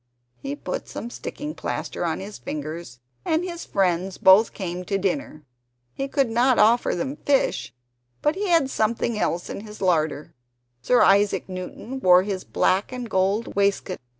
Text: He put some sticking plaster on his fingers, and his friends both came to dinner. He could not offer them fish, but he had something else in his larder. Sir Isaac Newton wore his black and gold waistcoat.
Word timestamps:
He 0.41 0.55
put 0.55 0.87
some 0.87 1.11
sticking 1.11 1.53
plaster 1.53 2.03
on 2.05 2.19
his 2.21 2.39
fingers, 2.39 2.99
and 3.23 3.43
his 3.43 3.65
friends 3.65 4.17
both 4.17 4.51
came 4.51 4.83
to 4.85 4.97
dinner. 4.97 5.45
He 5.93 6.07
could 6.07 6.31
not 6.31 6.57
offer 6.57 6.95
them 6.95 7.17
fish, 7.17 7.71
but 8.23 8.33
he 8.33 8.47
had 8.49 8.71
something 8.71 9.19
else 9.19 9.47
in 9.47 9.59
his 9.59 9.79
larder. 9.79 10.33
Sir 10.81 11.03
Isaac 11.03 11.47
Newton 11.47 11.99
wore 11.99 12.23
his 12.23 12.43
black 12.43 12.91
and 12.91 13.11
gold 13.11 13.53
waistcoat. 13.55 13.99